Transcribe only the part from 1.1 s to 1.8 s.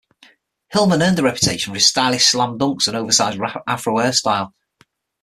a reputation for